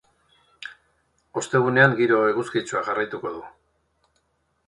Ostegunean 1.41 1.93
giro 2.01 2.17
eguzkitsuak 2.31 2.89
jarraituko 2.89 3.35
du. 3.37 3.43